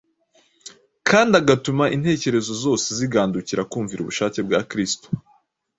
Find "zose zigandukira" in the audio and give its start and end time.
2.63-3.67